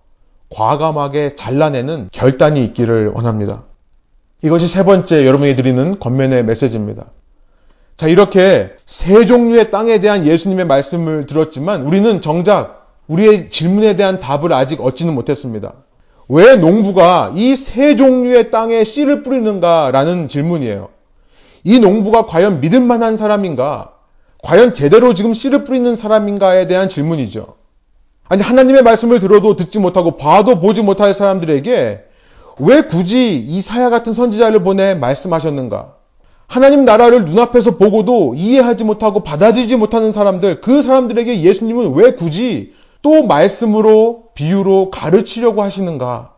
[0.50, 3.64] 과감하게 잘라내는 결단이 있기를 원합니다.
[4.42, 7.06] 이것이 세 번째 여러분에게 드리는 권면의 메시지입니다.
[7.96, 14.52] 자, 이렇게 세 종류의 땅에 대한 예수님의 말씀을 들었지만 우리는 정작 우리의 질문에 대한 답을
[14.52, 15.74] 아직 얻지는 못했습니다.
[16.34, 20.90] 왜 농부가 이 세 종류의 땅에 씨를 뿌리는가라는 질문이에요.
[21.64, 23.94] 이 농부가 과연 믿을 만한 사람인가?
[24.42, 27.54] 과연 제대로 지금 씨를 뿌리는 사람인가에 대한 질문이죠.
[28.28, 32.00] 아니, 하나님의 말씀을 들어도 듣지 못하고 봐도 보지 못할 사람들에게
[32.60, 35.98] 왜 굳이 이사야 같은 선지자를 보내 말씀하셨는가?
[36.48, 43.24] 하나님 나라를 눈앞에서 보고도 이해하지 못하고 받아들이지 못하는 사람들, 그 사람들에게 예수님은 왜 굳이 또
[43.28, 46.34] 말씀으로 비유로 가르치려고 하시는가?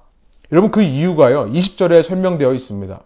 [0.51, 1.51] 여러분 그 이유가요.
[1.51, 3.01] 20절에 설명되어 있습니다.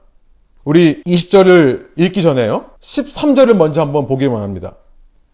[0.66, 2.66] 우리 20절을 읽기 전에요.
[2.82, 4.76] 13절을 먼저 한번 보기만 합니다.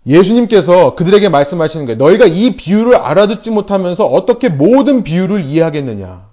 [0.08, 1.98] 예수님께서 그들에게 말씀하시는 거예요.
[1.98, 6.28] 너희가 이 비유를 알아듣지 못하면서 어떻게 모든 비유를 이해하겠느냐.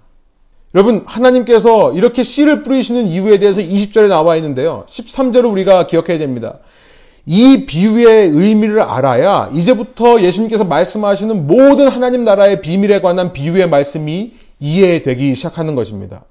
[0.75, 4.85] 여러분, 하나님께서 이렇게 씨를 뿌리시는 이유에 대해서 20절에 나와 있는데요.
[4.87, 6.59] 13절을 우리가 기억해야 됩니다.
[7.25, 15.35] 이 비유의 의미를 알아야 이제부터 예수님께서 말씀하시는 모든 하나님 나라의 비밀에 관한 비유의 말씀이 이해되기
[15.35, 16.25] 시작하는 것입니다.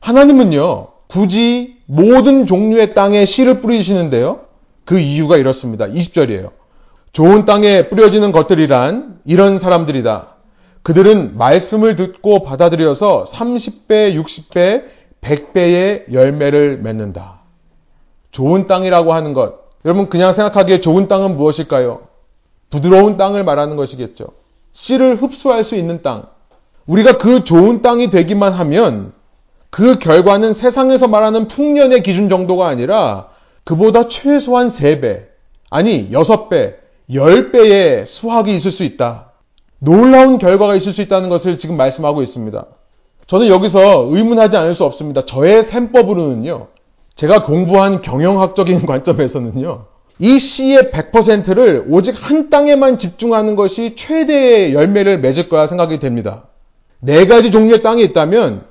[0.00, 4.40] 하나님은요, 굳이 모든 종류의 땅에 씨를 뿌리시는데요.
[4.84, 5.86] 그 이유가 이렇습니다.
[5.86, 6.50] 20절이에요.
[7.12, 10.36] 좋은 땅에 뿌려지는 것들이란 이런 사람들이다.
[10.82, 14.84] 그들은 말씀을 듣고 받아들여서 30배, 60배,
[15.20, 17.40] 100배의 열매를 맺는다.
[18.30, 19.67] 좋은 땅이라고 하는 것.
[19.88, 22.00] 여러분 그냥 생각하기에 좋은 땅은 무엇일까요?
[22.68, 24.26] 부드러운 땅을 말하는 것이겠죠.
[24.72, 26.26] 씨를 흡수할 수 있는 땅.
[26.86, 29.14] 우리가 그 좋은 땅이 되기만 하면
[29.70, 33.28] 그 결과는 세상에서 말하는 풍년의 기준 정도가 아니라
[33.64, 35.22] 그보다 최소한 3배,
[35.70, 36.74] 아니 6배,
[37.08, 39.32] 10배의 수확이 있을 수 있다.
[39.78, 42.66] 놀라운 결과가 있을 수 있다는 것을 지금 말씀하고 있습니다.
[43.26, 45.24] 저는 여기서 의문하지 않을 수 없습니다.
[45.24, 46.66] 저의 셈법으로는요,
[47.18, 49.86] 제가 공부한 경영학적인 관점에서는요,
[50.20, 56.44] 이 C의 100%를 오직 한 땅에만 집중하는 것이 최대의 열매를 맺을 거라 생각이 됩니다.
[57.00, 58.62] 네 가지 종류의 땅이 있다면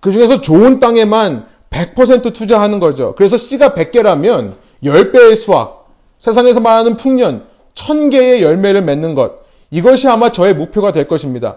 [0.00, 3.14] 그 중에서 좋은 땅에만 100% 투자하는 거죠.
[3.16, 5.88] 그래서 C가 100개라면 10배의 수확,
[6.18, 11.56] 세상에서 말하는 풍년, 1000개의 열매를 맺는 것, 이것이 아마 저의 목표가 될 것입니다.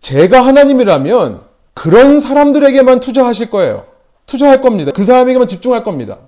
[0.00, 1.40] 제가 하나님이라면
[1.72, 3.84] 그런 사람들에게만 투자하실 거예요.
[4.28, 4.92] 투자할 겁니다.
[4.94, 6.18] 그 사람에게만 집중할 겁니다.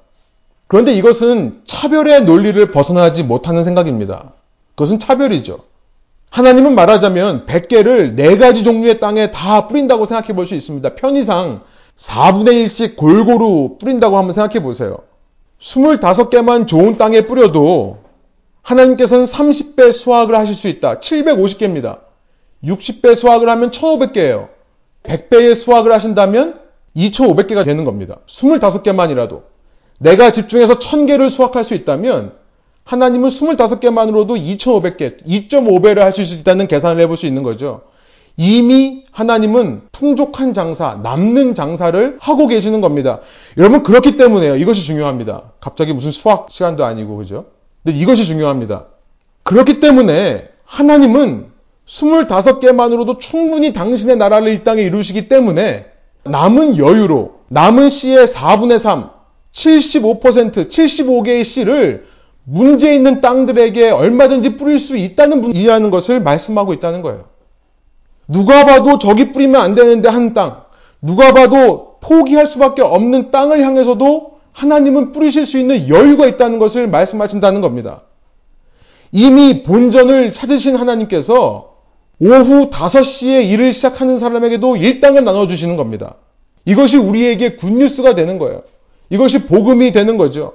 [0.66, 4.32] 그런데 이것은 차별의 논리를 벗어나지 못하는 생각입니다.
[4.74, 5.60] 그것은 차별이죠.
[6.30, 10.94] 하나님은 말하자면 100개를 4가지 종류의 땅에 다 뿌린다고 생각해 볼 수 있습니다.
[10.94, 11.62] 편의상
[11.96, 14.98] 4분의 1씩 골고루 뿌린다고 한번 생각해 보세요.
[15.60, 17.98] 25개만 좋은 땅에 뿌려도
[18.62, 21.00] 하나님께서는 30배 수확을 하실 수 있다.
[21.00, 21.98] 750개입니다.
[22.64, 24.48] 60배 수확을 하면 1500개예요.
[25.02, 26.59] 100배의 수확을 하신다면
[26.96, 28.16] 2500개가 되는 겁니다.
[28.26, 29.42] 25개만이라도.
[29.98, 32.33] 내가 집중해서 1000개를 수확할 수 있다면
[32.85, 37.83] 하나님은 25개만으로도 2500개, 2.5배를 하실 수 있다는 계산을 해볼 수 있는 거죠.
[38.37, 43.20] 이미 하나님은 풍족한 장사, 남는 장사를 하고 계시는 겁니다.
[43.59, 44.57] 여러분, 그렇기 때문에요.
[44.57, 45.53] 이것이 중요합니다.
[45.61, 47.46] 갑자기 무슨 수학 시간도 아니고, 그죠?
[47.85, 48.87] 근데 이것이 중요합니다.
[49.42, 51.46] 그렇기 때문에 하나님은
[51.87, 55.89] 25개만으로도 충분히 당신의 나라를 이 땅에 이루시기 때문에
[56.24, 59.11] 남은 여유로 남은 씨의 4분의 3,
[59.52, 62.06] 75%, 75개의 씨를
[62.44, 67.24] 문제 있는 땅들에게 얼마든지 뿌릴 수 있다는 분이라는 것을 말씀하고 있다는 거예요.
[68.28, 70.64] 누가 봐도 저기 뿌리면 안 되는데 한 땅,
[71.02, 77.61] 누가 봐도 포기할 수밖에 없는 땅을 향해서도 하나님은 뿌리실 수 있는 여유가 있다는 것을 말씀하신다는
[77.61, 78.02] 겁니다.
[79.12, 81.69] 이미 본전을 찾으신 하나님께서
[82.20, 86.16] 오후 5시에 일을 시작하는 사람에게도 일당을 나눠주시는 겁니다.
[86.66, 88.62] 이것이 우리에게 굿뉴스가 되는 거예요.
[89.09, 90.54] 이것이 복음이 되는 거죠.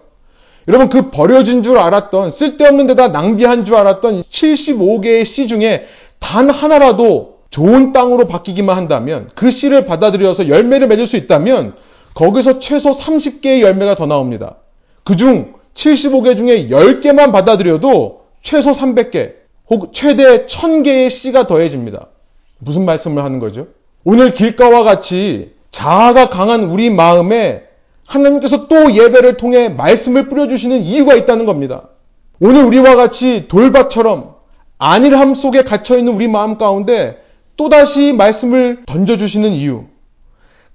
[0.68, 5.86] 여러분 그 버려진 줄 알았던 쓸데없는 데다 낭비한 줄 알았던 75개의 씨 중에
[6.20, 11.76] 단 하나라도 좋은 땅으로 바뀌기만 한다면 그 씨를 받아들여서 열매를 맺을 수 있다면
[12.14, 14.58] 거기서 최소 30개의 열매가 더 나옵니다.
[15.04, 19.34] 그중 75개 중에 10개만 받아들여도 최소 300개,
[19.70, 22.08] 혹 최대 1000개의 씨가 더해집니다.
[22.60, 23.68] 무슨 말씀을 하는 거죠?
[24.04, 27.64] 오늘 길가와 같이 자아가 강한 우리 마음에
[28.06, 31.90] 하나님께서 또 예배를 통해 말씀을 뿌려주시는 이유가 있다는 겁니다.
[32.40, 34.36] 오늘 우리와 같이 돌밭처럼
[34.78, 37.22] 안일함 속에 갇혀있는 우리 마음 가운데
[37.58, 39.86] 또다시 말씀을 던져주시는 이유.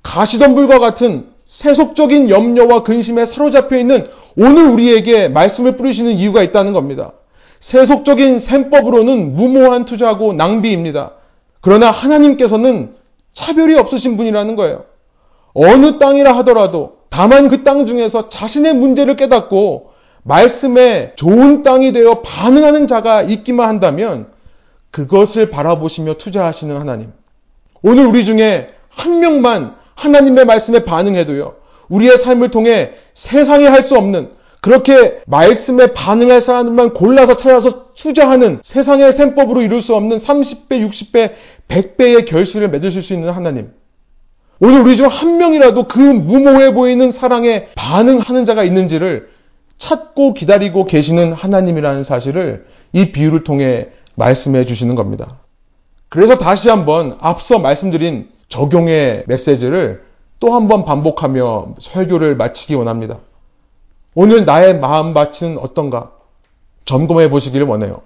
[0.03, 7.13] 가시덤불과 같은 세속적인 염려와 근심에 사로잡혀 있는 오늘 우리에게 말씀을 뿌리시는 이유가 있다는 겁니다.
[7.61, 11.13] 세속적인 셈법으로는 무모한 투자고 낭비입니다.
[11.61, 12.95] 그러나 하나님께서는
[13.33, 14.85] 차별이 없으신 분이라는 거예요.
[15.53, 19.91] 어느 땅이라 하더라도 다만 그 땅 중에서 자신의 문제를 깨닫고
[20.23, 24.29] 말씀에 좋은 땅이 되어 반응하는 자가 있기만 한다면
[24.91, 27.13] 그것을 바라보시며 투자하시는 하나님.
[27.83, 31.57] 오늘 우리 중에 한 명만 하나님의 말씀에 반응해도요.
[31.89, 34.31] 우리의 삶을 통해 세상에 할수 없는
[34.61, 41.33] 그렇게 말씀에 반응할 사람들만 골라서 찾아서 투자하는 세상의 셈법으로 이룰 수 없는 30배, 60배,
[41.69, 43.73] 100배의 결실을 맺으실 수 있는 하나님.
[44.61, 49.31] 오늘 우리 중 한 명이라도 그 무모해 보이는 사랑에 반응하는 자가 있는지를
[49.79, 55.39] 찾고 기다리고 계시는 하나님이라는 사실을 이 비유를 통해 말씀해 주시는 겁니다.
[56.11, 60.03] 그래서 다시 한번 앞서 말씀드린 적용의 메시지를
[60.39, 63.21] 또 한번 반복하며 설교를 마치기 원합니다.
[64.15, 66.13] 오늘 나의 마음밭은 어떤가?
[66.85, 68.03] 점검해 보시기를 원해요.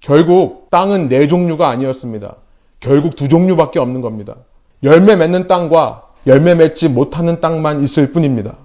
[0.00, 2.36] 결국 땅은 네 종류가 아니었습니다.
[2.80, 4.36] 결국 두 종류밖에 없는 겁니다.
[4.82, 8.56] 열매 맺는 땅과 열매 맺지 못하는 땅만 있을 뿐입니다.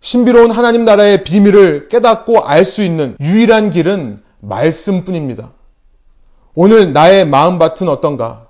[0.00, 5.50] 신비로운 하나님 나라의 비밀을 깨닫고 알 수 있는 유일한 길은 말씀뿐입니다.
[6.54, 8.46] 오늘 나의 마음밭은 어떤가?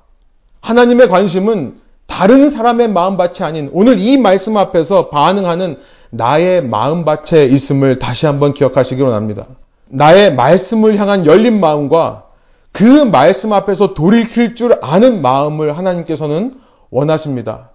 [0.61, 5.79] 하나님의 관심은 다른 사람의 마음밭이 아닌 오늘 이 말씀 앞에서 반응하는
[6.15, 9.47] 나의 마음밭에 있음을 다시 한번 기억하시기 원합니다.
[9.89, 12.25] 나의 말씀을 향한 열린 마음과
[12.71, 16.61] 그 말씀 앞에서 돌이킬 줄 아는 마음을 하나님께서는
[16.91, 17.71] 원하십니다.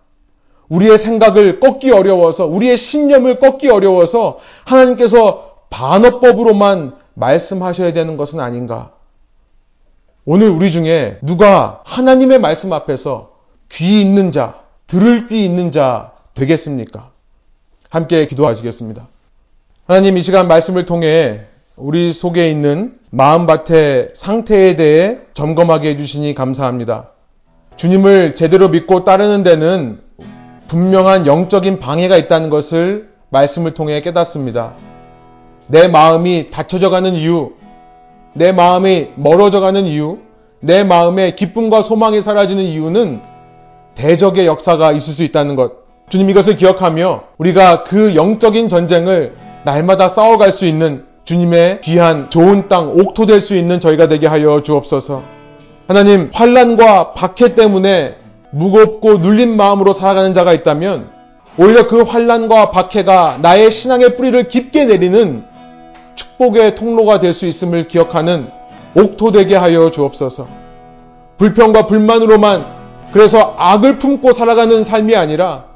[0.69, 8.91] 우리의 생각을 꺾기 어려워서, 우리의 신념을 꺾기 어려워서 하나님께서 반어법으로만 말씀하셔야 되는 것은 아닌가.
[10.25, 13.31] 오늘 우리 중에 누가 하나님의 말씀 앞에서
[13.69, 17.09] 귀 있는 자, 들을 귀 있는 자 되겠습니까?
[17.89, 19.07] 함께 기도하시겠습니다.
[19.87, 21.41] 하나님 이 시간 말씀을 통해
[21.75, 27.09] 우리 속에 있는 마음밭의 상태에 대해 점검하게 해주시니 감사합니다.
[27.77, 30.01] 주님을 제대로 믿고 따르는 데는
[30.67, 34.73] 분명한 영적인 방해가 있다는 것을 말씀을 통해 깨닫습니다.
[35.65, 37.53] 내 마음이 닫혀져 가는 이유,
[38.33, 40.19] 내 마음이 멀어져 가는 이유,
[40.59, 43.21] 내 마음에 기쁨과 소망이 사라지는 이유는
[43.95, 45.88] 대적의 역사가 있을 수 있다는 것.
[46.10, 49.34] 주님 이것을 기억하며 우리가 그 영적인 전쟁을
[49.64, 54.64] 날마다 싸워갈 수 있는 주님의 귀한 좋은 땅 옥토 될 수 있는 저희가 되게 하여
[54.64, 55.22] 주옵소서.
[55.88, 58.16] 하나님 환란과 박해 때문에
[58.51, 61.10] 무겁고 눌린 마음으로 살아가는 자가 있다면
[61.57, 65.43] 오히려 그 환란과 박해가 나의 신앙의 뿌리를 깊게 내리는
[66.16, 68.47] 축복의 통로가 될 수 있음을 기억하는
[68.95, 70.47] 옥토 되게 하여 주옵소서.
[71.38, 72.66] 불평과 불만으로만
[73.14, 75.68] 그래서 악을 품고 살아가는 삶이 아니라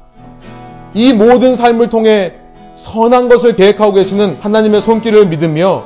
[0.94, 2.34] 이 모든 삶을 통해
[2.76, 5.84] 선한 것을 계획하고 계시는 하나님의 손길을 믿으며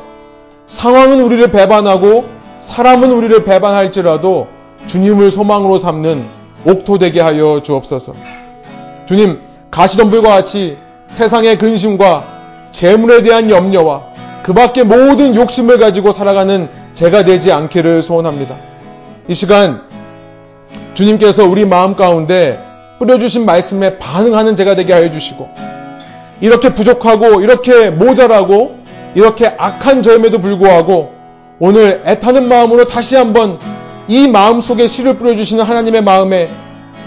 [0.67, 2.27] 상황은 우리를 배반하고
[2.61, 4.49] 사람은 우리를 배반할지라도
[4.87, 6.27] 주님을 소망으로 삼는
[6.67, 8.15] 옥토 되게 하여 주옵소서.
[9.07, 9.41] 주님,
[9.71, 10.77] 가시덤불과 같이
[11.09, 12.25] 세상의 근심과
[12.73, 14.03] 재물에 대한 염려와
[14.43, 18.57] 그 밖의 모든 욕심을 가지고 살아가는 제가 되지 않기를 소원합니다.
[19.29, 19.83] 이 시간
[20.95, 22.59] 주님께서 우리 마음 가운데
[22.99, 25.49] 뿌려주신 말씀에 반응하는 제가 되게 하여 주시고
[26.41, 28.77] 이렇게 부족하고 이렇게 모자라고
[29.15, 31.13] 이렇게 악한 저임에도 불구하고
[31.59, 33.59] 오늘 애타는 마음으로 다시 한번
[34.07, 36.49] 이 마음 속에 씨를 뿌려주시는 하나님의 마음에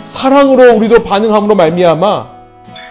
[0.03, 2.27] 사랑으로 우리도 반응함으로 말미암아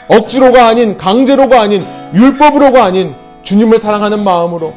[0.09, 1.85] 억지로가 아닌 강제로가 아닌
[2.15, 4.75] 율법으로가 아닌 주님을 사랑하는 마음으로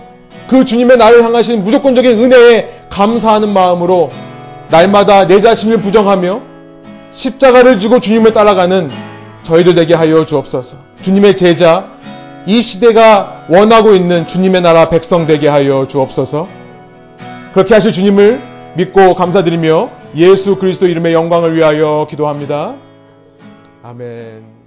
[0.47, 4.09] 그 주님의 나를 향하신 무조건적인 은혜에 감사하는 마음으로
[4.69, 6.52] 날마다 내 자신을 부정하며
[7.13, 8.89] 십자가를 지고 주님을 따라가는
[9.43, 10.77] 저희들 되게 하여 주옵소서.
[11.01, 11.89] 주님의 제자,
[12.45, 16.47] 이 시대가 원하고 있는 주님의 나라 백성 되게 하여 주옵소서.
[17.53, 18.41] 그렇게 하실 주님을
[18.75, 22.73] 믿고 감사드리며 예수 그리스도 이름의 영광을 위하여 기도합니다.
[23.83, 24.62] 아멘.